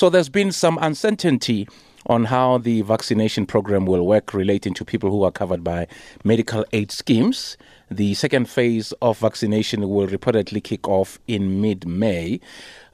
So 0.00 0.08
there's 0.08 0.30
been 0.30 0.50
some 0.50 0.78
uncertainty 0.80 1.68
on 2.06 2.24
how 2.24 2.56
the 2.56 2.80
vaccination 2.80 3.44
program 3.44 3.84
will 3.84 4.06
work 4.06 4.32
relating 4.32 4.72
to 4.72 4.82
people 4.82 5.10
who 5.10 5.24
are 5.24 5.30
covered 5.30 5.62
by 5.62 5.88
medical 6.24 6.64
aid 6.72 6.90
schemes. 6.90 7.58
The 7.90 8.14
second 8.14 8.48
phase 8.48 8.92
of 9.02 9.18
vaccination 9.18 9.86
will 9.90 10.06
reportedly 10.06 10.64
kick 10.64 10.88
off 10.88 11.18
in 11.26 11.60
mid 11.60 11.86
May. 11.86 12.40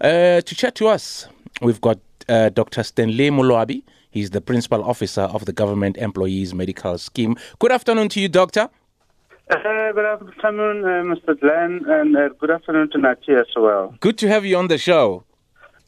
Uh, 0.00 0.40
to 0.40 0.54
chat 0.56 0.74
to 0.74 0.88
us, 0.88 1.28
we've 1.62 1.80
got 1.80 2.00
uh, 2.28 2.48
Dr. 2.48 2.82
Stanley 2.82 3.30
Moloabi. 3.30 3.84
He's 4.10 4.30
the 4.30 4.40
principal 4.40 4.82
officer 4.82 5.22
of 5.36 5.44
the 5.44 5.52
Government 5.52 5.96
Employees 5.98 6.54
Medical 6.54 6.98
Scheme. 6.98 7.36
Good 7.60 7.70
afternoon 7.70 8.08
to 8.08 8.20
you, 8.20 8.28
Doctor. 8.28 8.68
Uh, 9.48 9.92
good 9.92 10.04
afternoon, 10.04 10.84
uh, 10.84 11.14
Mr. 11.14 11.38
Glenn, 11.38 11.84
and 11.86 12.16
uh, 12.16 12.30
good 12.40 12.50
afternoon 12.50 12.90
to 12.90 12.98
Nati 12.98 13.30
as 13.30 13.46
well. 13.54 13.94
Good 14.00 14.18
to 14.18 14.26
have 14.26 14.44
you 14.44 14.56
on 14.56 14.66
the 14.66 14.76
show. 14.76 15.22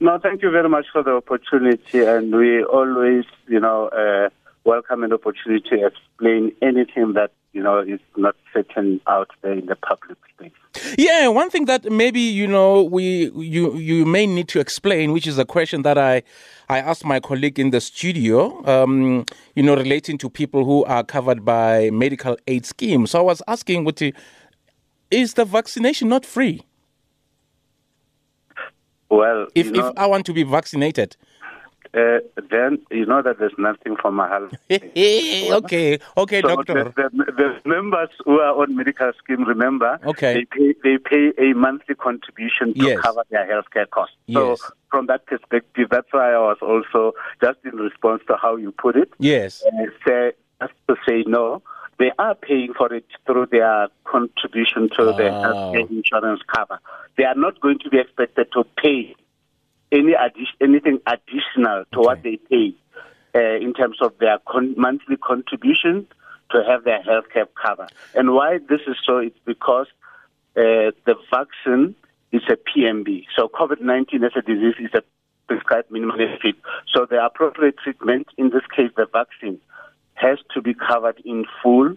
No, 0.01 0.19
thank 0.19 0.43
you 0.43 0.51
very 0.51 0.69
much 0.69 0.87
for 0.93 1.03
the 1.03 1.11
opportunity, 1.11 2.05
and 2.05 2.35
we 2.35 2.63
always, 2.63 3.25
you 3.49 3.59
know, 3.59 3.89
uh, 3.89 4.29
welcome 4.65 5.03
an 5.03 5.13
opportunity 5.13 5.69
to 5.71 5.87
explain 5.87 6.53
anything 6.63 7.15
that 7.15 7.33
you 7.53 7.63
know 7.63 7.81
is 7.81 7.99
not 8.17 8.37
certain 8.55 9.01
out 9.09 9.31
there 9.43 9.55
in 9.55 9.67
the 9.67 9.75
public 9.75 10.19
space. 10.33 10.53
Yeah, 10.97 11.27
one 11.29 11.51
thing 11.51 11.65
that 11.65 11.91
maybe 11.91 12.21
you 12.21 12.47
know 12.47 12.85
we 12.85 13.33
you 13.35 13.75
you 13.75 14.05
may 14.05 14.27
need 14.27 14.47
to 14.49 14.61
explain, 14.61 15.13
which 15.13 15.27
is 15.27 15.37
a 15.37 15.45
question 15.45 15.83
that 15.83 15.99
I 15.99 16.23
I 16.69 16.79
asked 16.79 17.05
my 17.05 17.19
colleague 17.19 17.59
in 17.59 17.71
the 17.71 17.81
studio, 17.81 18.65
um, 18.67 19.25
you 19.57 19.65
know, 19.65 19.75
relating 19.75 20.19
to 20.19 20.31
people 20.31 20.65
who 20.65 20.85
are 20.85 21.03
covered 21.03 21.45
by 21.45 21.91
medical 21.91 22.37
aid 22.47 22.67
schemes. 22.67 23.11
So 23.11 23.19
I 23.19 23.23
was 23.23 23.43
asking, 23.49 23.85
what 23.85 24.01
is 25.11 25.35
the 25.35 25.45
vaccination 25.45 26.09
not 26.09 26.25
free? 26.25 26.63
Well, 29.11 29.47
if 29.55 29.67
you 29.67 29.73
know, 29.73 29.89
if 29.89 29.93
I 29.99 30.07
want 30.07 30.27
to 30.27 30.33
be 30.33 30.43
vaccinated, 30.43 31.17
uh, 31.95 32.19
then 32.51 32.79
you 32.91 33.07
know 33.07 33.23
that 33.23 33.39
there's 33.39 33.55
nothing 33.59 33.97
for 34.01 34.13
my 34.13 34.29
health. 34.29 34.53
okay, 34.71 35.99
okay, 36.17 36.41
So 36.43 36.49
doctor. 36.49 36.93
The, 36.97 37.11
the, 37.15 37.33
the 37.33 37.61
members 37.69 38.11
who 38.25 38.39
are 38.41 38.61
on 38.61 38.77
medical 38.77 39.11
scheme, 39.23 39.45
remember, 39.45 39.99
Okay. 40.05 40.35
they 40.35 40.45
pay 40.45 40.75
they 40.85 40.99
pay 40.99 41.33
a 41.39 41.55
monthly 41.55 41.95
contribution 41.95 42.75
to 42.75 42.81
Yes. 42.85 43.01
cover 43.01 43.23
their 43.31 43.47
healthcare 43.47 43.89
costs. 43.89 44.17
So 44.35 44.51
Yes. 44.51 44.71
from 44.91 45.07
that 45.07 45.27
perspective, 45.27 45.89
that's 45.91 46.09
why 46.11 46.33
I 46.35 46.39
was 46.39 46.59
also 46.61 47.13
just 47.43 47.59
in 47.65 47.77
response 47.79 48.23
to 48.29 48.37
how 48.41 48.57
you 48.57 48.73
put 48.73 48.97
it. 48.97 49.11
Yes. 49.19 49.65
uh, 49.67 49.87
say, 50.07 50.33
just 50.61 50.75
to 50.89 50.97
say 51.09 51.25
no, 51.27 51.63
they 51.99 52.13
are 52.19 52.35
paying 52.35 52.73
for 52.75 52.93
it 52.93 53.05
through 53.27 53.47
their 53.47 53.89
contribution 54.05 54.89
to 54.97 55.05
the 55.07 55.29
Oh. 55.29 55.43
healthcare 55.43 55.91
insurance 55.91 56.41
cover. 56.55 56.79
They 57.17 57.25
are 57.25 57.35
not 57.35 57.61
going 57.61 57.79
to 57.81 57.91
be 57.91 57.99
expected 57.99 58.53
to 58.53 58.65
pay 58.83 59.15
any 59.91 60.13
addi- 60.13 60.57
anything 60.61 61.01
additional 61.07 61.85
to 61.93 62.01
what 62.01 62.23
they 62.23 62.37
pay 62.37 62.75
uh, 63.35 63.57
in 63.57 63.73
terms 63.75 63.99
of 64.01 64.17
their 64.19 64.39
con- 64.47 64.75
monthly 64.77 65.17
contribution 65.17 66.07
to 66.51 66.63
have 66.65 66.85
their 66.85 67.03
healthcare 67.03 67.47
cover. 67.61 67.89
And 68.15 68.33
why 68.33 68.59
this 68.59 68.81
is 68.87 68.97
so, 69.05 69.19
it's 69.19 69.39
because 69.45 69.87
uh, 70.57 70.93
the 71.07 71.15
vaccine 71.31 71.95
is 72.33 72.43
a 72.49 72.57
PMB. 72.57 73.27
So 73.37 73.49
COVID-19 73.49 74.25
as 74.25 74.33
a 74.37 74.43
disease 74.43 74.75
is 74.79 74.91
a 74.95 75.03
prescribed 75.47 75.91
minimum 75.91 76.19
benefit. 76.19 76.57
So 76.95 77.07
the 77.07 77.25
appropriate 77.25 77.77
treatment, 77.83 78.29
in 78.37 78.51
this 78.51 78.63
case 78.75 78.91
the 78.97 79.07
vaccine, 79.13 79.59
has 80.21 80.39
to 80.55 80.63
be 80.63 80.75
covered 80.75 81.21
in 81.25 81.45
full 81.63 81.95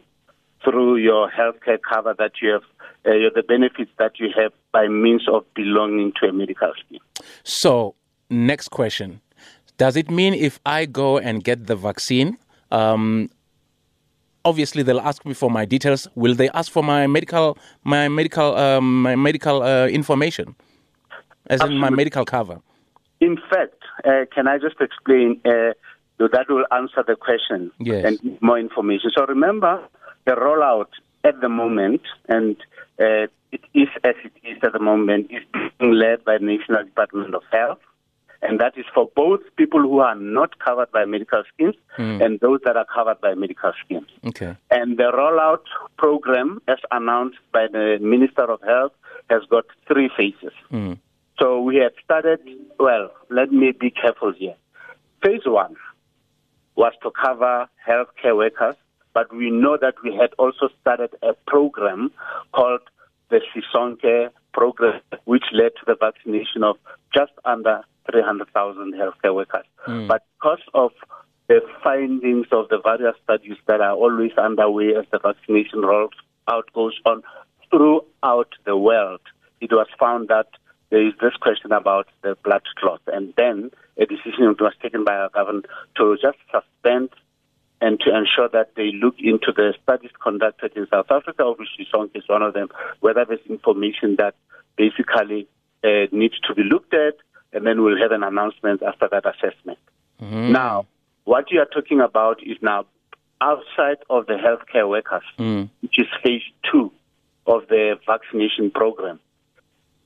through 0.63 0.97
your 0.97 1.29
healthcare 1.29 1.79
cover 1.81 2.13
that 2.17 2.33
you 2.41 2.51
have, 2.51 2.63
uh, 3.05 3.29
the 3.33 3.43
benefits 3.47 3.91
that 3.97 4.19
you 4.19 4.29
have 4.37 4.51
by 4.71 4.87
means 4.87 5.27
of 5.27 5.43
belonging 5.55 6.13
to 6.21 6.29
a 6.29 6.33
medical 6.33 6.71
scheme. 6.85 6.99
So, 7.43 7.95
next 8.29 8.69
question. 8.69 9.21
Does 9.77 9.95
it 9.95 10.11
mean 10.11 10.33
if 10.33 10.59
I 10.65 10.85
go 10.85 11.17
and 11.17 11.43
get 11.43 11.65
the 11.65 11.75
vaccine, 11.75 12.37
um, 12.69 13.29
obviously 14.45 14.83
they'll 14.83 14.99
ask 14.99 15.25
me 15.25 15.33
for 15.33 15.49
my 15.49 15.65
details. 15.65 16.07
Will 16.15 16.35
they 16.35 16.49
ask 16.49 16.71
for 16.71 16.83
my 16.83 17.07
medical, 17.07 17.57
my 17.83 18.07
medical, 18.07 18.55
um, 18.55 19.01
my 19.03 19.15
medical 19.15 19.63
uh, 19.63 19.87
information, 19.87 20.55
as 21.47 21.61
in 21.61 21.77
my 21.77 21.89
medical 21.89 22.25
cover? 22.25 22.59
In 23.19 23.37
fact, 23.49 23.83
uh, 24.05 24.25
can 24.33 24.47
I 24.47 24.57
just 24.57 24.79
explain? 24.79 25.39
Uh, 25.45 25.73
so 26.21 26.27
that 26.31 26.47
will 26.49 26.65
answer 26.71 27.03
the 27.05 27.15
question 27.15 27.71
Yes. 27.79 28.05
and 28.05 28.37
more 28.41 28.59
information. 28.59 29.09
So 29.17 29.25
remember, 29.25 29.83
the 30.25 30.33
rollout 30.33 30.91
at 31.23 31.41
the 31.41 31.49
moment, 31.49 32.01
and 32.29 32.55
uh, 32.99 33.25
it 33.51 33.63
is 33.73 33.87
as 34.03 34.13
it 34.23 34.33
is 34.43 34.57
at 34.61 34.73
the 34.73 34.79
moment, 34.79 35.31
is 35.31 35.41
being 35.79 35.93
led 35.93 36.23
by 36.23 36.37
the 36.37 36.45
National 36.45 36.83
Department 36.83 37.33
of 37.33 37.41
Health. 37.51 37.79
And 38.43 38.59
that 38.59 38.77
is 38.77 38.85
for 38.93 39.09
both 39.15 39.41
people 39.55 39.81
who 39.81 39.99
are 39.99 40.15
not 40.15 40.59
covered 40.59 40.91
by 40.91 41.05
medical 41.05 41.43
schemes 41.53 41.75
and 41.97 42.39
those 42.39 42.59
that 42.65 42.75
are 42.75 42.85
covered 42.85 43.21
by 43.21 43.35
medical 43.35 43.71
schemes. 43.83 44.07
Okay. 44.25 44.55
And 44.71 44.97
the 44.97 45.11
rollout 45.13 45.65
program, 45.97 46.59
as 46.67 46.79
announced 46.91 47.37
by 47.51 47.67
the 47.71 47.97
Minister 48.01 48.43
of 48.43 48.59
Health, 48.61 48.93
has 49.29 49.41
got 49.49 49.65
three 49.87 50.09
phases. 50.17 50.53
Mm. 50.71 50.97
So 51.39 51.61
we 51.61 51.77
have 51.77 51.93
started, 52.03 52.39
well, 52.79 53.11
let 53.29 53.51
me 53.51 53.73
be 53.79 53.91
careful 53.91 54.33
here. 54.33 54.55
Phase 55.23 55.45
one 55.45 55.75
was 56.75 56.93
to 57.03 57.11
cover 57.11 57.67
healthcare 57.87 58.35
workers, 58.35 58.75
but 59.13 59.33
we 59.35 59.51
know 59.51 59.77
that 59.79 59.95
we 60.03 60.15
had 60.15 60.33
also 60.37 60.69
started 60.81 61.11
a 61.21 61.33
program 61.47 62.11
called 62.53 62.81
the 63.29 63.41
Sisonke 63.53 64.29
program, 64.53 65.01
which 65.25 65.45
led 65.53 65.71
to 65.79 65.83
the 65.87 65.95
vaccination 65.99 66.63
of 66.63 66.77
just 67.13 67.31
under 67.45 67.81
300,000 68.11 68.93
healthcare 68.93 69.35
workers. 69.35 69.65
Hmm. 69.85 70.07
But 70.07 70.25
because 70.39 70.61
of 70.73 70.91
the 71.47 71.61
findings 71.83 72.47
of 72.51 72.69
the 72.69 72.79
various 72.83 73.15
studies 73.23 73.57
that 73.67 73.81
are 73.81 73.93
always 73.93 74.31
underway 74.37 74.95
as 74.97 75.05
the 75.11 75.19
vaccination 75.19 75.81
rolls 75.81 76.13
out 76.49 76.69
goes 76.73 76.97
on 77.05 77.23
throughout 77.69 78.53
the 78.65 78.77
world, 78.77 79.21
it 79.59 79.71
was 79.71 79.87
found 79.99 80.29
that 80.29 80.47
there 80.91 81.07
is 81.07 81.13
this 81.19 81.33
question 81.41 81.71
about 81.71 82.07
the 82.21 82.37
blood 82.43 82.61
clot. 82.77 83.01
And 83.07 83.33
then 83.37 83.71
a 83.97 84.05
decision 84.05 84.55
was 84.59 84.73
taken 84.81 85.03
by 85.03 85.15
our 85.15 85.29
government 85.29 85.65
to 85.97 86.17
just 86.21 86.37
suspend 86.51 87.09
and 87.79 87.99
to 88.01 88.15
ensure 88.15 88.47
that 88.49 88.75
they 88.75 88.91
look 88.91 89.15
into 89.17 89.51
the 89.55 89.73
studies 89.81 90.11
conducted 90.21 90.73
in 90.75 90.85
South 90.91 91.07
Africa, 91.09 91.43
Obviously, 91.43 91.87
Song 91.89 92.09
is 92.13 92.23
one 92.27 92.43
of 92.43 92.53
them, 92.53 92.67
whether 92.99 93.25
there's 93.25 93.39
information 93.49 94.17
that 94.17 94.35
basically 94.77 95.47
uh, 95.83 96.05
needs 96.11 96.39
to 96.41 96.53
be 96.53 96.61
looked 96.63 96.93
at, 96.93 97.15
and 97.53 97.65
then 97.65 97.81
we'll 97.81 97.97
have 97.97 98.11
an 98.11 98.21
announcement 98.21 98.83
after 98.83 99.07
that 99.09 99.25
assessment. 99.25 99.79
Now, 100.51 100.85
what 101.23 101.49
you 101.51 101.59
are 101.59 101.65
talking 101.65 102.01
about 102.01 102.43
is 102.43 102.57
now 102.61 102.85
outside 103.39 103.97
of 104.09 104.27
the 104.27 104.33
healthcare 104.33 104.87
workers, 104.87 105.23
which 105.81 105.97
is 105.97 106.05
phase 106.23 106.43
two 106.71 106.91
of 107.47 107.67
the 107.67 107.97
vaccination 108.05 108.69
program. 108.69 109.19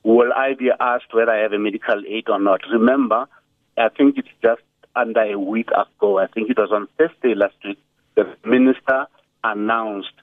Will 0.06 0.32
I 0.34 0.54
be 0.54 0.70
asked 0.80 1.16
whether 1.16 1.32
I 1.32 1.40
have 1.40 1.52
a 1.52 1.58
medical 1.58 2.00
aid 2.08 2.30
or 2.30 2.40
not? 2.40 2.62
Remember, 2.72 3.26
I 3.76 3.90
think 3.90 4.20
it's 4.20 4.30
just 4.40 4.62
under 4.96 5.24
a 5.24 5.40
week 5.40 5.70
ago. 5.72 6.20
I 6.20 6.28
think 6.28 6.52
it 6.52 6.60
was 6.60 6.70
on 6.72 6.88
Thursday 6.96 7.34
last 7.34 7.56
week. 7.66 7.80
The 8.14 8.38
minister 8.46 9.08
announced 9.44 10.14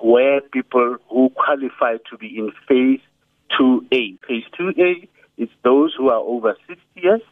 where 0.00 0.40
people 0.40 0.96
who 1.10 1.30
qualify 1.30 1.96
to 2.10 2.16
be 2.16 2.38
in 2.38 2.52
phase 2.68 3.00
2A. 3.58 4.20
Phase 4.28 4.44
2A 4.56 5.08
is 5.36 5.48
those 5.64 5.92
who 5.98 6.08
are 6.08 6.20
over 6.20 6.54
60 6.68 6.80
years, 6.94 7.22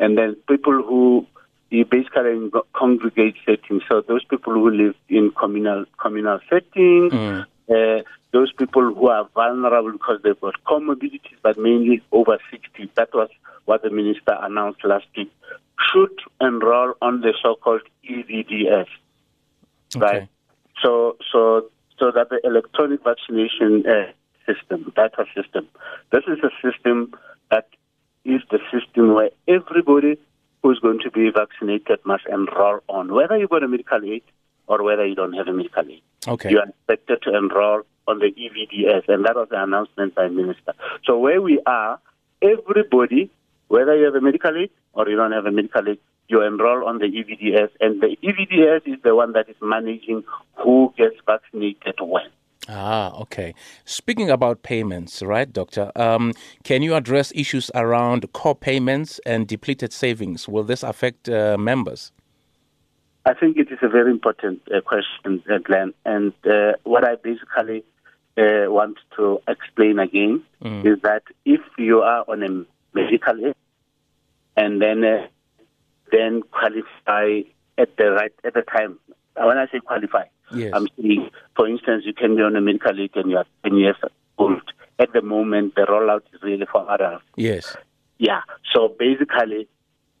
and 0.00 0.18
then 0.18 0.34
people 0.48 0.82
who 0.82 1.28
you 1.70 1.84
basically 1.84 2.30
in 2.32 2.50
congregate 2.74 3.36
settings. 3.46 3.82
So 3.88 4.02
those 4.06 4.24
people 4.24 4.54
who 4.54 4.68
live 4.68 4.96
in 5.08 5.30
communal 5.30 5.84
communal 5.96 6.40
settings, 6.50 7.12
uh, 7.70 8.02
those 8.32 8.52
people 8.52 8.94
who 8.94 9.08
are 9.08 9.28
vulnerable 9.34 9.92
because 9.92 10.20
they've 10.22 10.40
got 10.40 10.54
comorbidities, 10.64 11.36
but 11.42 11.58
mainly 11.58 12.02
over 12.12 12.38
60. 12.50 12.90
That 12.94 13.12
was 13.12 13.28
what 13.64 13.82
the 13.82 13.90
minister 13.90 14.36
announced 14.40 14.84
last 14.84 15.06
week. 15.16 15.32
Should 15.92 16.20
enroll 16.40 16.94
on 17.02 17.20
the 17.22 17.34
so-called 17.42 17.82
EVDS, 18.08 18.86
right? 19.96 20.16
Okay. 20.22 20.28
So, 20.84 21.16
so, 21.32 21.70
so 21.98 22.10
that 22.14 22.28
the 22.30 22.40
electronic 22.44 23.02
vaccination 23.02 23.84
uh, 23.86 24.12
system, 24.46 24.92
data 24.94 25.24
system, 25.34 25.68
this 26.12 26.22
is 26.28 26.38
a 26.44 26.50
system 26.62 27.14
that 27.50 27.68
is 28.24 28.42
the 28.50 28.58
system 28.70 29.14
where 29.14 29.30
everybody 29.48 30.18
who's 30.62 30.78
going 30.78 31.00
to 31.00 31.10
be 31.10 31.30
vaccinated 31.30 31.98
must 32.04 32.24
enroll 32.26 32.80
on, 32.88 33.12
whether 33.12 33.36
you 33.36 33.48
got 33.48 33.62
a 33.62 33.68
medical 33.68 34.04
aid 34.04 34.22
or 34.66 34.82
whether 34.82 35.06
you 35.06 35.14
don't 35.14 35.32
have 35.32 35.48
a 35.48 35.52
medical 35.52 35.82
aid. 35.88 36.02
Okay. 36.28 36.50
You 36.50 36.58
are 36.58 36.68
expected 36.68 37.22
to 37.22 37.36
enroll 37.36 37.82
on 38.10 38.18
the 38.18 38.26
EVDS, 38.26 39.08
and 39.08 39.24
that 39.24 39.36
was 39.36 39.48
the 39.50 39.62
announcement 39.62 40.14
by 40.14 40.28
Minister. 40.28 40.72
So 41.04 41.18
where 41.18 41.40
we 41.40 41.60
are, 41.66 42.00
everybody, 42.42 43.30
whether 43.68 43.96
you 43.96 44.04
have 44.04 44.14
a 44.14 44.20
medical 44.20 44.56
aid 44.56 44.70
or 44.92 45.08
you 45.08 45.16
don't 45.16 45.32
have 45.32 45.46
a 45.46 45.52
medical 45.52 45.88
aid, 45.88 45.98
you 46.28 46.42
enroll 46.42 46.86
on 46.86 46.98
the 46.98 47.06
EVDS, 47.06 47.70
and 47.80 48.00
the 48.00 48.16
EVDS 48.22 48.86
is 48.86 49.02
the 49.02 49.14
one 49.14 49.32
that 49.32 49.48
is 49.48 49.56
managing 49.60 50.22
who 50.62 50.92
gets 50.96 51.16
vaccinated 51.26 51.94
when. 52.00 52.30
Ah, 52.68 53.12
okay. 53.20 53.54
Speaking 53.84 54.30
about 54.30 54.62
payments, 54.62 55.22
right, 55.22 55.52
Doctor? 55.52 55.90
Um, 55.96 56.32
can 56.62 56.82
you 56.82 56.94
address 56.94 57.32
issues 57.34 57.70
around 57.74 58.32
co-payments 58.32 59.18
and 59.26 59.48
depleted 59.48 59.92
savings? 59.92 60.48
Will 60.48 60.62
this 60.62 60.82
affect 60.84 61.28
uh, 61.28 61.56
members? 61.58 62.12
I 63.26 63.34
think 63.34 63.56
it 63.56 63.72
is 63.72 63.78
a 63.82 63.88
very 63.88 64.10
important 64.10 64.62
uh, 64.74 64.80
question, 64.80 65.42
uh, 65.52 65.58
Glenn. 65.58 65.92
And 66.04 66.32
uh, 66.44 66.72
what 66.84 67.04
I 67.04 67.16
basically 67.16 67.84
uh, 68.40 68.70
want 68.70 68.96
to 69.16 69.40
explain 69.46 69.98
again 69.98 70.42
mm. 70.62 70.86
is 70.86 71.00
that 71.02 71.22
if 71.44 71.60
you 71.78 72.00
are 72.00 72.24
on 72.26 72.42
a 72.42 72.96
medical 72.96 73.46
aid 73.46 73.54
and 74.56 74.80
then 74.80 75.04
uh, 75.04 75.26
then 76.10 76.42
qualify 76.50 77.40
at 77.78 77.96
the 77.96 78.10
right 78.12 78.32
at 78.44 78.54
the 78.54 78.62
time. 78.62 78.98
When 79.36 79.58
I 79.58 79.66
say 79.66 79.80
qualify, 79.80 80.24
yes. 80.52 80.72
I'm 80.74 80.86
saying, 81.00 81.30
for 81.56 81.68
instance, 81.68 82.04
you 82.04 82.12
can 82.12 82.36
be 82.36 82.42
on 82.42 82.56
a 82.56 82.60
medical 82.60 82.98
aid 82.98 83.12
and 83.14 83.30
you 83.30 83.38
are 83.38 83.46
10 83.64 83.76
years 83.76 83.96
old. 84.38 84.60
At 84.98 85.12
the 85.12 85.22
moment, 85.22 85.76
the 85.76 85.82
rollout 85.82 86.22
is 86.34 86.42
really 86.42 86.66
for 86.70 86.90
adults. 86.92 87.24
Yes. 87.36 87.76
Yeah. 88.18 88.40
So 88.74 88.94
basically, 88.98 89.68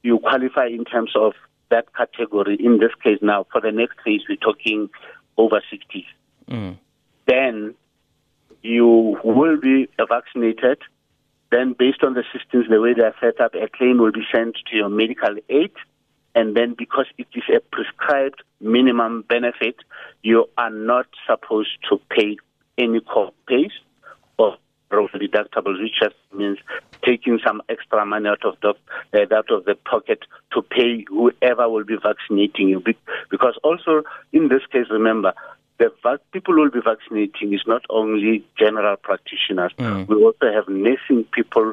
you 0.02 0.18
qualify 0.20 0.66
in 0.66 0.84
terms 0.84 1.12
of 1.16 1.34
that 1.70 1.86
category. 1.94 2.56
In 2.58 2.78
this 2.78 2.92
case, 3.02 3.18
now 3.20 3.46
for 3.52 3.60
the 3.60 3.72
next 3.72 3.98
phase, 4.04 4.22
we're 4.28 4.36
talking 4.36 4.88
over 5.36 5.60
60. 5.70 6.06
Mm. 6.48 6.78
Then 7.26 7.74
you 8.62 9.18
will 9.24 9.58
be 9.60 9.88
vaccinated. 10.08 10.78
Then, 11.50 11.74
based 11.78 12.04
on 12.04 12.14
the 12.14 12.24
systems, 12.32 12.66
the 12.68 12.80
way 12.80 12.94
they 12.94 13.02
are 13.04 13.14
set 13.20 13.40
up, 13.40 13.54
a 13.54 13.68
claim 13.68 13.98
will 13.98 14.12
be 14.12 14.26
sent 14.32 14.56
to 14.70 14.76
your 14.76 14.88
medical 14.88 15.34
aid. 15.48 15.72
And 16.34 16.56
then, 16.56 16.74
because 16.78 17.06
it 17.18 17.26
is 17.34 17.42
a 17.54 17.60
prescribed 17.60 18.42
minimum 18.60 19.24
benefit, 19.28 19.76
you 20.22 20.48
are 20.56 20.70
not 20.70 21.06
supposed 21.28 21.76
to 21.88 22.00
pay 22.08 22.36
any 22.78 23.00
co-pays 23.00 23.72
or 24.38 24.56
deductibles, 24.90 25.80
which 25.80 25.94
just 26.00 26.14
means 26.34 26.58
taking 27.04 27.38
some 27.46 27.62
extra 27.68 28.04
money 28.04 28.28
out 28.28 28.44
of 28.44 28.56
the 28.60 28.74
uh, 29.14 29.34
out 29.34 29.50
of 29.50 29.64
the 29.64 29.74
pocket 29.74 30.24
to 30.52 30.62
pay 30.62 31.04
whoever 31.08 31.68
will 31.68 31.84
be 31.84 31.96
vaccinating 32.02 32.68
you. 32.68 32.82
Because 33.30 33.58
also 33.62 34.02
in 34.32 34.48
this 34.48 34.62
case, 34.72 34.86
remember 34.90 35.32
the 35.80 35.90
vac- 36.02 36.30
people 36.30 36.54
who 36.54 36.60
will 36.60 36.70
be 36.70 36.80
vaccinating 36.84 37.54
is 37.54 37.62
not 37.66 37.82
only 37.88 38.44
general 38.56 38.96
practitioners. 38.96 39.72
Mm. 39.78 40.06
We 40.06 40.16
also 40.16 40.52
have 40.52 40.68
nursing 40.68 41.24
people 41.32 41.72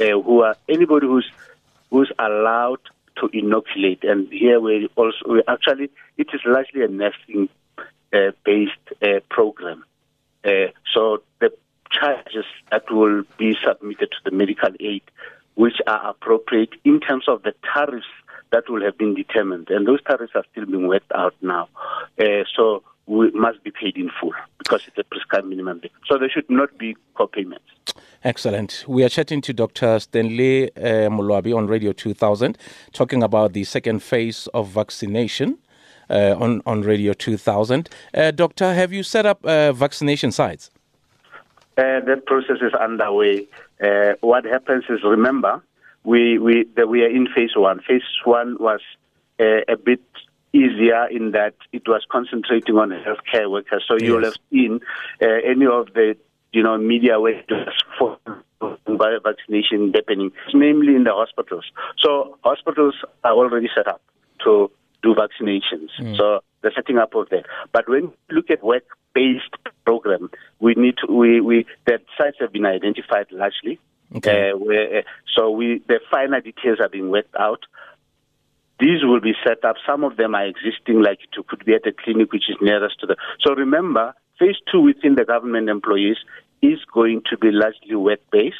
uh, 0.00 0.04
who 0.04 0.42
are 0.42 0.56
anybody 0.68 1.06
who's 1.06 1.30
who's 1.90 2.10
allowed 2.18 2.78
to 3.16 3.28
inoculate. 3.32 4.04
And 4.04 4.28
here 4.32 4.60
we 4.60 4.88
also 4.94 5.18
we 5.28 5.42
actually 5.48 5.90
it 6.16 6.28
is 6.32 6.40
largely 6.46 6.84
a 6.84 6.88
nursing 6.88 7.48
uh, 8.12 8.30
based 8.44 8.86
uh, 9.02 9.20
program. 9.28 9.84
Uh, 10.44 10.70
so 10.94 11.22
the 11.40 11.50
charges 11.90 12.46
that 12.70 12.84
will 12.90 13.24
be 13.36 13.56
submitted 13.66 14.10
to 14.12 14.30
the 14.30 14.30
medical 14.30 14.70
aid, 14.78 15.02
which 15.54 15.78
are 15.88 16.10
appropriate 16.10 16.70
in 16.84 17.00
terms 17.00 17.24
of 17.26 17.42
the 17.42 17.52
tariffs 17.74 18.06
that 18.52 18.70
will 18.70 18.82
have 18.82 18.96
been 18.96 19.14
determined, 19.14 19.70
and 19.70 19.86
those 19.86 20.02
tariffs 20.04 20.32
are 20.36 20.44
still 20.52 20.66
being 20.66 20.86
worked 20.86 21.12
out 21.12 21.34
now. 21.42 21.68
Uh, 22.18 22.44
so 22.56 22.82
we 23.10 23.28
must 23.32 23.62
be 23.64 23.72
paid 23.72 23.96
in 23.96 24.08
full 24.20 24.32
because 24.58 24.86
it's 24.86 24.96
a 24.96 25.02
prescribed 25.02 25.46
minimum. 25.46 25.80
So 26.06 26.16
there 26.16 26.30
should 26.30 26.48
not 26.48 26.78
be 26.78 26.96
co-payments. 27.14 27.64
Excellent. 28.22 28.84
We 28.86 29.02
are 29.02 29.08
chatting 29.08 29.40
to 29.42 29.52
Dr. 29.52 29.98
Stanley 29.98 30.70
uh, 30.76 31.10
Moloabi 31.10 31.54
on 31.56 31.66
Radio 31.66 31.92
2000, 31.92 32.56
talking 32.92 33.22
about 33.24 33.52
the 33.52 33.64
second 33.64 34.00
phase 34.00 34.46
of 34.54 34.68
vaccination 34.68 35.58
uh, 36.08 36.36
on, 36.38 36.62
on 36.66 36.82
Radio 36.82 37.12
2000. 37.12 37.88
Uh, 38.14 38.30
doctor, 38.30 38.74
have 38.74 38.92
you 38.92 39.02
set 39.02 39.26
up 39.26 39.44
uh, 39.44 39.72
vaccination 39.72 40.30
sites? 40.30 40.70
Uh, 41.76 41.98
that 42.06 42.26
process 42.26 42.58
is 42.62 42.74
underway. 42.74 43.44
Uh, 43.82 44.12
what 44.20 44.44
happens 44.44 44.84
is, 44.88 45.00
remember, 45.02 45.60
we 46.04 46.38
we 46.38 46.64
we 46.86 47.02
are 47.02 47.08
in 47.08 47.26
phase 47.34 47.56
one. 47.56 47.80
Phase 47.80 48.02
one 48.24 48.56
was 48.60 48.80
uh, 49.40 49.62
a 49.68 49.76
bit 49.76 50.02
easier 50.52 51.06
in 51.06 51.32
that 51.32 51.54
it 51.72 51.82
was 51.86 52.04
concentrating 52.10 52.76
on 52.76 52.90
healthcare 52.90 53.50
workers. 53.50 53.84
So 53.86 53.94
yes. 53.94 54.02
you'll 54.02 54.24
have 54.24 54.36
seen 54.50 54.80
uh, 55.22 55.26
any 55.44 55.66
of 55.66 55.92
the 55.94 56.16
you 56.52 56.62
know 56.62 56.76
media 56.78 57.20
where 57.20 57.42
for 57.98 58.18
vaccination 59.24 59.92
happening, 59.94 60.32
namely 60.52 60.94
in 60.94 61.04
the 61.04 61.12
hospitals. 61.12 61.64
So 61.98 62.38
hospitals 62.44 62.94
are 63.24 63.32
already 63.32 63.68
set 63.74 63.86
up 63.86 64.02
to 64.44 64.70
do 65.02 65.14
vaccinations. 65.14 65.88
Mm. 65.98 66.16
So 66.16 66.40
the 66.62 66.70
setting 66.74 66.98
up 66.98 67.14
of 67.14 67.28
that. 67.30 67.44
But 67.72 67.88
when 67.88 68.02
you 68.02 68.12
look 68.30 68.50
at 68.50 68.62
work-based 68.62 69.54
program, 69.84 70.30
we 70.60 70.74
need 70.74 70.96
to, 70.98 71.12
we, 71.12 71.40
we, 71.40 71.66
that 71.86 72.02
sites 72.18 72.36
have 72.40 72.52
been 72.52 72.66
identified 72.66 73.26
largely. 73.30 73.78
Okay. 74.16 74.50
Uh, 74.50 74.56
where, 74.56 74.98
uh, 74.98 75.02
so 75.36 75.50
we, 75.50 75.82
the 75.88 76.00
finer 76.10 76.40
details 76.40 76.78
are 76.80 76.88
being 76.88 77.10
worked 77.10 77.34
out. 77.38 77.60
These 78.80 79.04
will 79.04 79.20
be 79.20 79.34
set 79.46 79.64
up. 79.64 79.76
Some 79.86 80.04
of 80.04 80.16
them 80.16 80.34
are 80.34 80.46
existing, 80.46 81.02
like 81.02 81.18
it 81.22 81.46
could 81.46 81.64
be 81.64 81.74
at 81.74 81.86
a 81.86 81.92
clinic 81.92 82.32
which 82.32 82.48
is 82.48 82.56
nearest 82.60 82.98
to 83.00 83.06
the. 83.06 83.16
So 83.40 83.54
remember, 83.54 84.14
phase 84.38 84.56
two 84.72 84.80
within 84.80 85.16
the 85.16 85.24
government 85.24 85.68
employees 85.68 86.16
is 86.62 86.78
going 86.92 87.22
to 87.30 87.36
be 87.36 87.50
largely 87.50 87.94
work-based, 87.94 88.56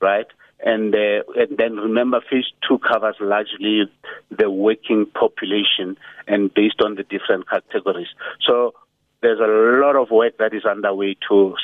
right? 0.00 0.26
And, 0.64 0.94
uh, 0.94 1.22
and 1.36 1.56
then 1.56 1.76
remember, 1.76 2.20
phase 2.28 2.44
two 2.66 2.78
covers 2.78 3.16
largely 3.20 3.90
the 4.30 4.50
working 4.50 5.06
population 5.06 5.96
and 6.26 6.52
based 6.52 6.82
on 6.84 6.96
the 6.96 7.04
different 7.04 7.48
categories. 7.48 8.08
So 8.46 8.74
there's 9.22 9.38
a 9.40 9.46
lot 9.46 9.96
of 9.96 10.10
work 10.10 10.38
that 10.38 10.54
is 10.54 10.64
underway 10.64 11.16
to 11.28 11.54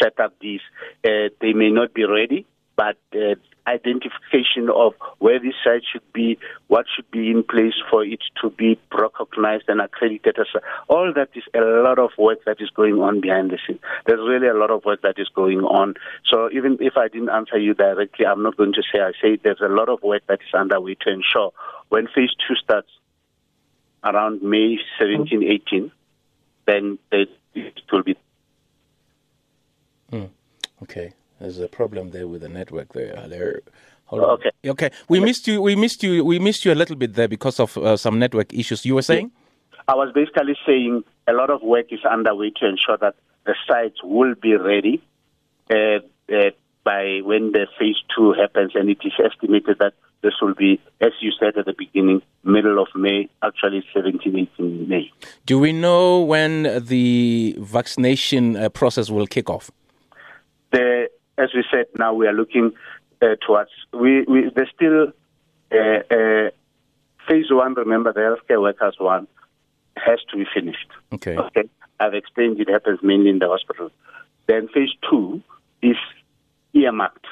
set 0.00 0.18
up 0.20 0.34
these. 0.40 0.60
Uh, 1.04 1.28
they 1.40 1.52
may 1.52 1.70
not 1.70 1.92
be 1.92 2.04
ready, 2.04 2.46
but 2.80 2.96
uh, 3.14 3.34
identification 3.66 4.70
of 4.74 4.94
where 5.18 5.38
this 5.38 5.52
site 5.62 5.82
should 5.92 6.12
be, 6.14 6.38
what 6.68 6.86
should 6.96 7.10
be 7.10 7.30
in 7.30 7.42
place 7.42 7.74
for 7.90 8.02
it 8.02 8.20
to 8.40 8.48
be 8.48 8.80
recognized 8.90 9.64
and 9.68 9.82
accredited. 9.82 10.38
As 10.38 10.46
all 10.88 11.12
that 11.14 11.28
is 11.34 11.42
a 11.52 11.60
lot 11.60 11.98
of 11.98 12.08
work 12.16 12.38
that 12.46 12.56
is 12.58 12.70
going 12.70 12.94
on 12.94 13.20
behind 13.20 13.50
the 13.50 13.58
scenes. 13.66 13.80
There's 14.06 14.26
really 14.26 14.48
a 14.48 14.54
lot 14.54 14.70
of 14.70 14.82
work 14.86 15.02
that 15.02 15.18
is 15.18 15.28
going 15.34 15.60
on. 15.60 15.96
So 16.30 16.48
even 16.52 16.78
if 16.80 16.96
I 16.96 17.08
didn't 17.08 17.28
answer 17.28 17.58
you 17.58 17.74
directly, 17.74 18.24
I'm 18.24 18.42
not 18.42 18.56
going 18.56 18.72
to 18.72 18.82
say 18.90 19.00
I 19.02 19.12
say 19.20 19.36
there's 19.36 19.60
a 19.60 19.68
lot 19.68 19.90
of 19.90 20.02
work 20.02 20.22
that 20.28 20.40
is 20.40 20.54
underway 20.54 20.94
to 21.02 21.10
ensure 21.10 21.52
when 21.90 22.06
phase 22.06 22.30
two 22.48 22.54
starts 22.64 22.88
around 24.02 24.40
May 24.40 24.78
17, 24.98 25.42
18, 25.42 25.92
then 26.64 26.98
it 27.12 27.28
will 27.92 28.04
be. 28.04 28.16
Hmm. 30.08 30.24
Okay. 30.82 31.12
There's 31.40 31.58
a 31.58 31.68
problem 31.68 32.10
there 32.10 32.28
with 32.28 32.42
the 32.42 32.48
network 32.48 32.92
there. 32.92 33.14
There. 33.28 33.60
Okay. 34.12 34.50
Okay. 34.66 34.90
We 35.08 35.20
missed 35.20 35.46
you. 35.48 35.62
We 35.62 35.74
missed 35.74 36.02
you. 36.02 36.24
We 36.24 36.38
missed 36.38 36.64
you 36.64 36.72
a 36.72 36.74
little 36.74 36.96
bit 36.96 37.14
there 37.14 37.28
because 37.28 37.58
of 37.58 37.76
uh, 37.78 37.96
some 37.96 38.18
network 38.18 38.52
issues. 38.52 38.84
You 38.84 38.96
were 38.96 39.02
saying? 39.02 39.30
I 39.88 39.94
was 39.94 40.12
basically 40.14 40.56
saying 40.66 41.04
a 41.26 41.32
lot 41.32 41.50
of 41.50 41.62
work 41.62 41.86
is 41.90 42.04
underway 42.04 42.50
to 42.60 42.68
ensure 42.68 42.96
that 42.98 43.14
the 43.46 43.54
sites 43.66 44.02
will 44.02 44.34
be 44.34 44.54
ready 44.54 45.02
uh, 45.70 46.00
uh, 46.32 46.50
by 46.84 47.20
when 47.24 47.52
the 47.52 47.66
phase 47.78 47.96
two 48.14 48.32
happens, 48.32 48.72
and 48.74 48.90
it 48.90 48.98
is 49.02 49.12
estimated 49.24 49.78
that 49.78 49.94
this 50.22 50.34
will 50.42 50.54
be, 50.54 50.80
as 51.00 51.12
you 51.20 51.32
said 51.38 51.56
at 51.56 51.64
the 51.64 51.72
beginning, 51.72 52.20
middle 52.44 52.80
of 52.80 52.88
May, 52.94 53.28
actually 53.42 53.82
17, 53.94 54.48
18 54.58 54.88
May. 54.88 55.10
Do 55.46 55.58
we 55.58 55.72
know 55.72 56.20
when 56.20 56.84
the 56.84 57.56
vaccination 57.58 58.56
uh, 58.56 58.68
process 58.68 59.10
will 59.10 59.26
kick 59.26 59.48
off? 59.48 59.70
The 60.72 61.08
as 61.42 61.50
we 61.54 61.64
said, 61.70 61.86
now 61.98 62.14
we 62.14 62.26
are 62.26 62.32
looking 62.32 62.72
uh, 63.22 63.36
towards. 63.46 63.70
We, 63.92 64.22
we 64.22 64.50
there's 64.54 64.70
still 64.74 65.12
uh, 65.72 66.14
uh, 66.14 66.50
phase 67.28 67.50
one. 67.50 67.74
Remember, 67.74 68.12
the 68.12 68.20
healthcare 68.20 68.60
workers 68.60 68.96
one 68.98 69.26
has 69.96 70.20
to 70.30 70.36
be 70.36 70.44
finished. 70.54 70.88
Okay. 71.12 71.36
Okay. 71.36 71.68
I've 71.98 72.14
explained 72.14 72.60
it 72.60 72.68
happens 72.68 73.00
mainly 73.02 73.30
in 73.30 73.38
the 73.38 73.48
hospital. 73.48 73.90
Then 74.46 74.68
phase 74.68 74.90
two 75.08 75.42
is 75.82 75.96
earmarked 76.72 77.26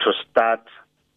to 0.00 0.12
start 0.30 0.64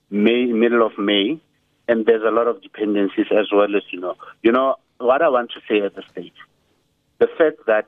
May, 0.10 0.46
middle 0.46 0.86
of 0.86 0.98
May, 0.98 1.39
and 1.88 2.05
there's 2.05 2.24
a 2.24 2.32
lot 2.32 2.48
of 2.48 2.62
dependencies 2.62 3.27
as 3.32 3.48
well 3.51 3.75
as 3.75 3.84
you 3.91 4.00
know. 4.00 4.15
You 4.41 4.51
know 4.51 4.75
what 4.98 5.22
I 5.22 5.29
want 5.29 5.51
to 5.51 5.62
say 5.67 5.86
at 5.86 5.96
the 5.96 6.03
stage, 6.12 6.34
the 7.20 7.27
fact 7.38 7.65
that 7.67 7.88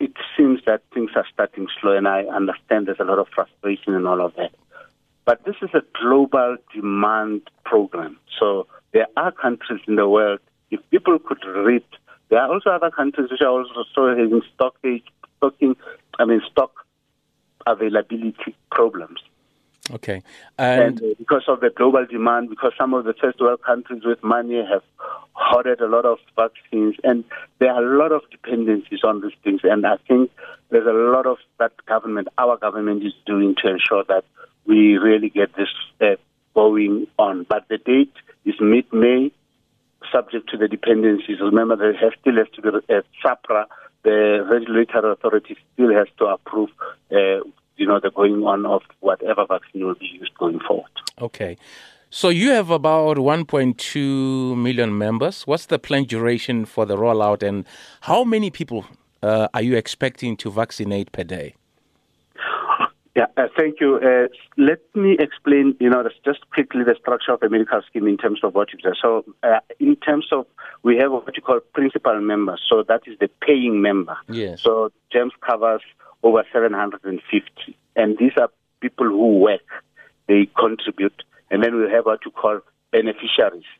it 0.00 0.12
seems 0.36 0.60
that 0.66 0.82
things 0.92 1.10
are 1.14 1.26
starting 1.32 1.68
slow, 1.80 1.96
and 1.96 2.08
I 2.08 2.24
understand 2.24 2.86
there's 2.86 3.00
a 3.00 3.04
lot 3.04 3.18
of 3.18 3.28
frustration 3.34 3.94
and 3.94 4.06
all 4.06 4.20
of 4.20 4.34
that. 4.36 4.52
But 5.24 5.44
this 5.44 5.56
is 5.62 5.70
a 5.72 5.82
global 6.00 6.56
demand 6.74 7.42
program. 7.64 8.18
So 8.38 8.66
there 8.92 9.06
are 9.16 9.32
countries 9.32 9.80
in 9.88 9.96
the 9.96 10.08
world, 10.08 10.40
if 10.70 10.80
people 10.90 11.18
could 11.18 11.44
read, 11.44 11.84
there 12.28 12.40
are 12.40 12.52
also 12.52 12.70
other 12.70 12.90
countries 12.90 13.30
which 13.30 13.40
are 13.40 13.48
also 13.48 14.08
having 14.08 14.42
stock, 14.54 14.76
stocking, 15.38 15.76
I 16.18 16.24
mean, 16.24 16.42
stock 16.50 16.72
availability 17.66 18.54
problems. 18.70 19.20
Okay. 19.92 20.22
And, 20.58 20.82
and 20.82 21.02
uh, 21.02 21.14
because 21.18 21.44
of 21.46 21.60
the 21.60 21.70
global 21.70 22.06
demand, 22.06 22.48
because 22.48 22.72
some 22.78 22.94
of 22.94 23.04
the 23.04 23.12
first 23.20 23.38
world 23.40 23.62
countries 23.62 24.02
with 24.04 24.22
money 24.24 24.56
have 24.56 24.82
hoarded 25.32 25.80
a 25.80 25.86
lot 25.86 26.06
of 26.06 26.18
vaccines, 26.36 26.94
and 27.04 27.24
there 27.58 27.70
are 27.70 27.84
a 27.84 27.98
lot 27.98 28.12
of 28.12 28.22
dependencies 28.30 29.00
on 29.04 29.20
these 29.20 29.36
things. 29.42 29.60
And 29.62 29.86
I 29.86 29.96
think 30.08 30.30
there's 30.70 30.86
a 30.86 30.92
lot 30.92 31.26
of 31.26 31.36
that 31.58 31.72
government, 31.86 32.28
our 32.38 32.56
government, 32.56 33.04
is 33.04 33.12
doing 33.26 33.54
to 33.62 33.70
ensure 33.70 34.04
that 34.08 34.24
we 34.66 34.96
really 34.96 35.28
get 35.28 35.54
this 35.54 35.68
uh, 36.00 36.16
going 36.54 37.06
on. 37.18 37.44
But 37.46 37.68
the 37.68 37.76
date 37.76 38.14
is 38.46 38.54
mid-May, 38.60 39.32
subject 40.10 40.48
to 40.50 40.56
the 40.56 40.68
dependencies. 40.68 41.40
Remember, 41.40 41.76
there 41.76 41.92
has 41.92 42.12
still 42.20 42.36
has 42.36 42.48
to 42.54 42.62
be 42.62 42.68
uh, 42.68 43.02
SAHPRA, 43.22 43.66
the 44.04 44.46
regulatory 44.48 45.12
authority 45.12 45.56
still 45.72 45.92
has 45.92 46.06
to 46.18 46.26
approve. 46.26 46.70
Uh, 47.10 47.40
you 47.76 47.86
know, 47.86 48.00
the 48.00 48.10
going 48.10 48.42
on 48.44 48.66
of 48.66 48.82
whatever 49.00 49.46
vaccine 49.46 49.86
will 49.86 49.94
be 49.94 50.06
used 50.06 50.34
going 50.34 50.60
forward. 50.60 50.90
Okay. 51.20 51.56
So 52.10 52.28
you 52.28 52.50
have 52.50 52.70
about 52.70 53.16
1.2 53.16 54.56
million 54.56 54.96
members. 54.96 55.46
What's 55.46 55.66
the 55.66 55.80
planned 55.80 56.08
duration 56.08 56.64
for 56.64 56.86
the 56.86 56.96
rollout, 56.96 57.42
and 57.42 57.64
how 58.02 58.22
many 58.22 58.50
people 58.50 58.84
uh, 59.22 59.48
are 59.52 59.62
you 59.62 59.76
expecting 59.76 60.36
to 60.36 60.50
vaccinate 60.50 61.10
per 61.10 61.24
day? 61.24 61.56
Yeah, 63.16 63.26
uh, 63.36 63.46
thank 63.56 63.80
you. 63.80 63.96
Uh, 63.96 64.26
let 64.56 64.80
me 64.94 65.16
explain, 65.20 65.76
you 65.78 65.88
know, 65.88 66.08
just 66.24 66.50
quickly 66.50 66.82
the 66.82 66.96
structure 67.00 67.32
of 67.32 67.40
the 67.40 67.48
medical 67.48 67.80
scheme 67.82 68.08
in 68.08 68.16
terms 68.16 68.40
of 68.42 68.54
what 68.56 68.72
you 68.72 68.80
said. 68.82 68.94
So, 69.00 69.24
uh, 69.44 69.60
in 69.78 69.94
terms 69.96 70.26
of, 70.32 70.46
we 70.82 70.96
have 70.96 71.12
what 71.12 71.36
you 71.36 71.42
call 71.42 71.60
principal 71.74 72.20
members. 72.20 72.60
So 72.68 72.82
that 72.88 73.02
is 73.06 73.16
the 73.20 73.28
paying 73.40 73.80
member. 73.80 74.16
Yes. 74.28 74.62
So 74.62 74.90
GEMS 75.12 75.32
covers 75.40 75.82
over 76.24 76.44
750. 76.52 77.76
And 77.94 78.18
these 78.18 78.32
are 78.36 78.48
people 78.80 79.06
who 79.06 79.38
work, 79.38 79.60
they 80.26 80.48
contribute 80.58 81.22
and 81.50 81.62
then 81.62 81.76
we 81.76 81.90
have 81.90 82.06
what 82.06 82.20
you 82.24 82.32
call 82.32 82.60
beneficiaries. 82.90 83.70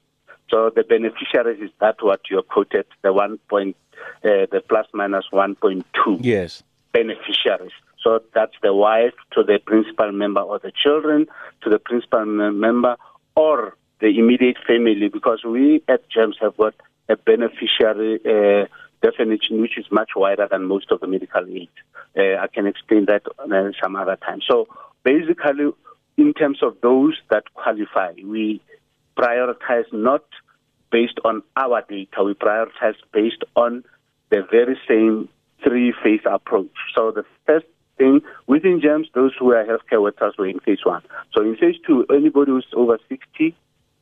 So 0.48 0.70
the 0.74 0.84
beneficiaries 0.84 1.60
is 1.60 1.70
that 1.80 1.96
what 2.02 2.20
you 2.30 2.40
quoted, 2.42 2.86
the 3.02 3.12
one 3.12 3.38
point, 3.48 3.76
uh, 4.24 4.46
the 4.52 4.62
plus 4.68 4.86
minus 4.92 5.24
1.2. 5.32 5.82
Yes. 6.20 6.62
Beneficiaries. 6.92 7.72
So 8.02 8.20
that's 8.34 8.54
the 8.62 8.74
wife 8.74 9.14
to 9.32 9.42
the 9.42 9.58
principal 9.64 10.12
member 10.12 10.40
or 10.40 10.60
the 10.60 10.70
children 10.70 11.26
to 11.62 11.70
the 11.70 11.78
principal 11.78 12.24
member 12.26 12.96
or 13.34 13.76
the 14.00 14.18
immediate 14.18 14.58
family 14.66 15.08
because 15.08 15.42
we 15.44 15.82
at 15.88 16.08
GEMS 16.10 16.36
have 16.40 16.56
got 16.56 16.74
a 17.08 17.16
beneficiary 17.16 18.20
uh, 18.24 18.66
definition 19.04 19.61
which 19.61 19.76
is 19.78 19.87
much 19.90 20.11
wider 20.16 20.49
than 20.50 20.64
most 20.64 20.90
of 20.90 21.00
the 21.00 21.06
medical 21.06 21.44
aid. 21.46 21.68
Uh, 22.16 22.37
I 22.40 22.46
can 22.52 22.66
explain 22.66 23.06
that 23.06 23.23
uh, 23.38 23.70
some 23.82 23.96
other 23.96 24.16
time. 24.16 24.40
So 24.49 24.66
basically, 25.04 25.73
in 26.16 26.32
terms 26.32 26.62
of 26.62 26.76
those 26.82 27.14
that 27.30 27.44
qualify, 27.54 28.12
we 28.25 28.62
prioritize 29.16 29.92
not 29.92 30.25
based 30.90 31.18
on 31.25 31.42
our 31.56 31.82
data, 31.88 32.25
we 32.25 32.34
prioritize 32.34 32.96
based 33.12 33.42
on 33.56 33.84
the 34.30 34.42
very 34.50 34.78
same 34.88 35.28
three 35.62 35.92
phase 36.02 36.25
approach. 36.25 36.76
So 36.94 37.11
the 37.11 37.25
first 37.46 37.66
thing 37.99 38.20
within 38.46 38.80
GEMS, 38.80 39.08
those 39.14 39.32
who 39.38 39.52
are 39.52 39.64
healthcare 39.64 40.02
workers 40.02 40.34
were 40.38 40.49
in 40.49 40.61
phase 40.61 40.84
one. 40.84 41.02
So 41.34 41.42
in 41.42 41.56
phase 41.56 41.76
two, 41.87 42.06
anybody 42.11 42.52
who's 42.52 42.66
over 42.75 42.99
60 43.08 43.54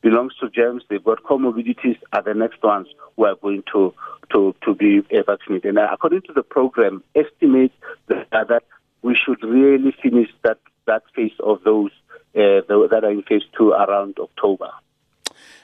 belongs 0.02 0.35
to 0.40 0.50
GEMS, 0.50 0.82
they've 0.90 1.02
got 1.02 1.23
comorbidities, 1.23 1.99
are 2.12 2.23
the 2.23 2.35
next 2.35 2.62
ones 2.62 2.88
who 3.16 3.25
are 3.25 3.37
going 3.37 3.62
to, 3.73 3.94
to, 4.32 4.54
to 4.64 4.75
be 4.75 5.00
vaccinated. 5.00 5.64
And 5.64 5.78
according 5.78 6.23
to 6.23 6.32
the 6.32 6.42
program, 6.42 7.02
estimate 7.14 7.73
that, 8.09 8.26
that 8.30 8.64
we 9.02 9.14
should 9.16 9.42
really 9.42 9.94
finish 10.02 10.28
that, 10.42 10.59
that 10.87 11.02
phase 11.14 11.32
of 11.40 11.62
those 11.64 11.90
uh, 12.35 12.61
that 12.68 13.00
are 13.02 13.11
in 13.11 13.23
phase 13.23 13.42
two 13.56 13.71
around 13.71 14.18
October. 14.18 14.71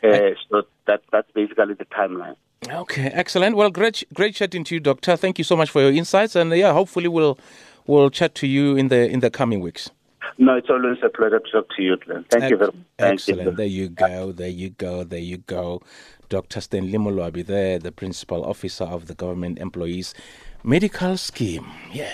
Uh, 0.03 0.35
so 0.49 0.63
that 0.87 1.01
that's 1.11 1.31
basically 1.33 1.75
the 1.75 1.85
timeline. 1.87 2.37
Okay, 2.69 3.07
excellent. 3.07 3.57
Well, 3.57 3.71
great, 3.71 4.05
great 4.15 4.35
chatting 4.35 4.65
to 4.65 4.75
you, 4.75 4.81
Doctor. 4.81 5.17
Thank 5.17 5.39
you 5.39 5.45
so 5.45 5.57
much 5.57 5.71
for 5.71 5.81
your 5.81 5.93
insights, 5.93 6.37
and 6.37 6.53
yeah, 6.53 6.73
hopefully 6.73 7.09
we'll 7.09 7.39
we'll 7.87 8.11
chat 8.11 8.35
to 8.37 8.47
you 8.47 8.77
in 8.77 8.89
the 8.89 9.09
in 9.09 9.21
the 9.21 9.31
coming 9.31 9.61
weeks. 9.61 9.91
No, 10.37 10.57
it's 10.57 10.69
always 10.69 10.99
a 11.03 11.09
pleasure 11.09 11.39
to 11.41 11.51
talk 11.51 11.69
to 11.77 11.83
you, 11.83 11.97
Glenn. 11.97 12.25
Thank 12.31 12.51
you 12.51 12.57
very 12.57 12.73
much. 12.73 12.85
Excellent. 12.99 13.51
You. 13.51 13.57
There 13.57 13.67
you 13.67 13.89
go. 13.89 14.33
There 14.33 14.49
you 14.49 14.71
go. 14.71 15.05
There 15.05 15.19
you 15.19 15.39
go. 15.39 15.81
Dr. 16.29 16.61
Stanley 16.61 16.99
Moloabi 16.99 17.47
there, 17.47 17.79
the 17.79 17.91
principal 17.91 18.45
officer 18.45 18.85
of 18.85 19.07
the 19.07 19.15
government 19.15 19.59
employees 19.59 20.15
medical 20.63 21.17
scheme. 21.17 21.67
Yeah. 21.93 22.07